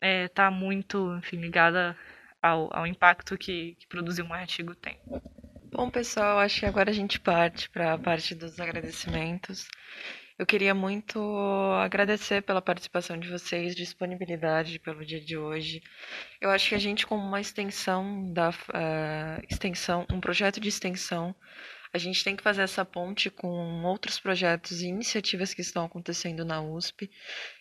[0.00, 1.96] é, tá muito, enfim, ligada
[2.40, 4.98] ao, ao impacto que, que produzir um artigo tem.
[5.72, 9.68] Bom, pessoal, acho que agora a gente parte para a parte dos agradecimentos.
[10.38, 11.18] Eu queria muito
[11.80, 15.82] agradecer pela participação de vocês, disponibilidade pelo dia de hoje.
[16.38, 21.34] Eu acho que a gente, como uma extensão da uh, extensão, um projeto de extensão,
[21.90, 26.44] a gente tem que fazer essa ponte com outros projetos e iniciativas que estão acontecendo
[26.44, 27.10] na USP.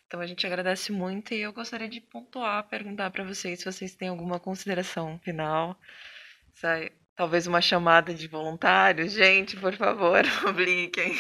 [0.06, 3.96] Então a gente agradece muito e eu gostaria de pontuar, perguntar para vocês se vocês
[3.96, 5.80] têm alguma consideração final.
[6.54, 6.92] Sabe?
[7.16, 9.14] Talvez uma chamada de voluntários.
[9.14, 11.14] Gente, por favor, publiquem.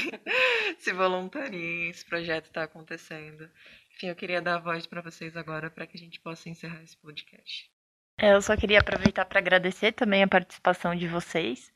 [0.77, 3.49] se voluntariem, esse projeto está acontecendo.
[3.95, 6.83] Enfim, eu queria dar a voz para vocês agora para que a gente possa encerrar
[6.83, 7.69] esse podcast.
[8.17, 11.71] É, eu só queria aproveitar para agradecer também a participação de vocês.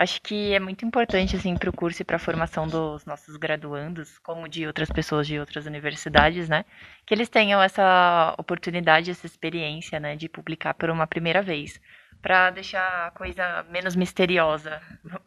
[0.00, 3.36] Acho que é muito importante assim para o curso e para a formação dos nossos
[3.36, 6.64] graduandos, como de outras pessoas de outras universidades, né,
[7.04, 11.78] que eles tenham essa oportunidade, essa experiência, né, de publicar por uma primeira vez,
[12.22, 14.80] para deixar a coisa menos misteriosa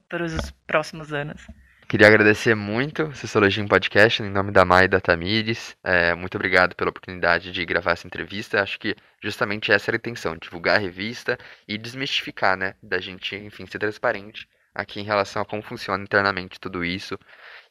[0.08, 1.46] para os próximos anos.
[1.88, 5.78] Queria agradecer muito Sociologia em Podcast, em nome da Mai e da Tamires.
[5.84, 8.62] É, muito obrigado pela oportunidade de gravar essa entrevista.
[8.62, 11.38] Acho que justamente essa era a intenção, divulgar a revista
[11.68, 12.74] e desmistificar, né?
[12.82, 17.18] Da gente, enfim, ser transparente aqui em relação a como funciona internamente tudo isso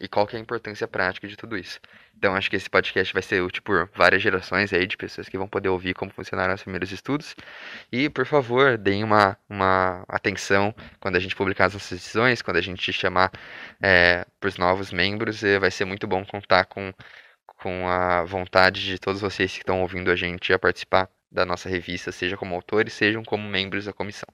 [0.00, 1.80] e qual que é a importância prática de tudo isso.
[2.16, 5.38] Então acho que esse podcast vai ser útil por várias gerações aí de pessoas que
[5.38, 7.34] vão poder ouvir como funcionaram os primeiros estudos.
[7.90, 12.58] E por favor, deem uma, uma atenção quando a gente publicar as nossas decisões, quando
[12.58, 13.30] a gente chamar
[13.80, 16.92] é, para os novos membros, vai ser muito bom contar com,
[17.46, 21.68] com a vontade de todos vocês que estão ouvindo a gente a participar da nossa
[21.68, 24.28] revista, seja como autores, sejam como membros da comissão.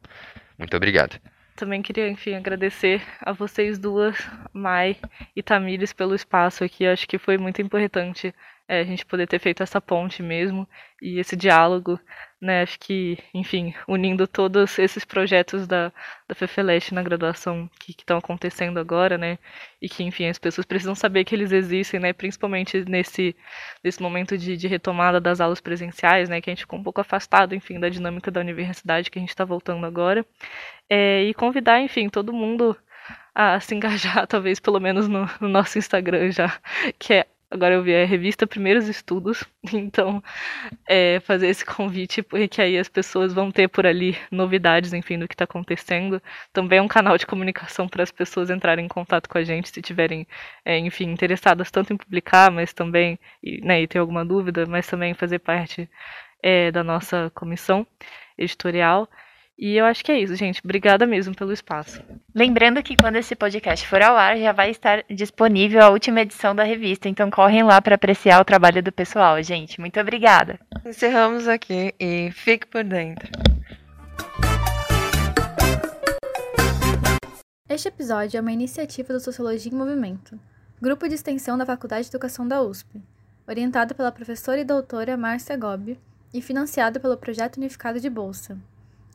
[0.58, 1.20] Muito obrigado.
[1.58, 4.16] Também queria, enfim, agradecer a vocês duas,
[4.52, 4.96] Mai
[5.34, 6.86] e Tamires, pelo espaço aqui.
[6.86, 8.32] Acho que foi muito importante
[8.68, 10.68] é, a gente poder ter feito essa ponte mesmo
[11.00, 11.98] e esse diálogo,
[12.40, 12.62] né?
[12.62, 15.90] Acho que, enfim, unindo todos esses projetos da,
[16.28, 19.38] da FEFELEST na graduação que estão acontecendo agora, né?
[19.80, 22.12] E que, enfim, as pessoas precisam saber que eles existem, né?
[22.12, 23.34] Principalmente nesse,
[23.82, 26.40] nesse momento de, de retomada das aulas presenciais, né?
[26.40, 29.30] Que a gente ficou um pouco afastado, enfim, da dinâmica da universidade que a gente
[29.30, 30.26] está voltando agora.
[30.90, 32.76] É, e convidar, enfim, todo mundo
[33.34, 36.60] a se engajar, talvez pelo menos no, no nosso Instagram já,
[36.98, 39.42] que é Agora eu vi a revista Primeiros Estudos,
[39.72, 40.22] então
[40.86, 45.26] é, fazer esse convite, porque aí as pessoas vão ter por ali novidades, enfim, do
[45.26, 46.22] que está acontecendo.
[46.52, 49.70] Também é um canal de comunicação para as pessoas entrarem em contato com a gente
[49.70, 50.26] se tiverem,
[50.62, 54.86] é, enfim, interessadas tanto em publicar, mas também, e, né, e ter alguma dúvida, mas
[54.86, 55.88] também fazer parte
[56.42, 57.86] é, da nossa comissão
[58.36, 59.08] editorial.
[59.58, 60.60] E eu acho que é isso, gente.
[60.64, 62.00] Obrigada mesmo pelo espaço.
[62.32, 66.54] Lembrando que quando esse podcast for ao ar, já vai estar disponível a última edição
[66.54, 67.08] da revista.
[67.08, 69.80] Então correm lá para apreciar o trabalho do pessoal, gente.
[69.80, 70.60] Muito obrigada.
[70.86, 73.28] Encerramos aqui e fique por dentro.
[77.68, 80.38] Este episódio é uma iniciativa do Sociologia em Movimento,
[80.80, 83.02] grupo de extensão da Faculdade de Educação da USP,
[83.46, 85.98] orientado pela professora e doutora Márcia Gobi
[86.32, 88.56] e financiado pelo Projeto Unificado de Bolsa.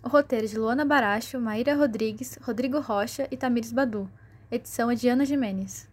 [0.06, 4.10] O roteiro de Luana Baracho, Maíra Rodrigues, Rodrigo Rocha e Tamires Badu.
[4.52, 5.88] Edição é de Ana Jimenez.